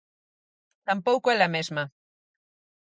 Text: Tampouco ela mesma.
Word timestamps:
Tampouco 0.87 1.25
ela 1.35 1.53
mesma. 1.55 1.83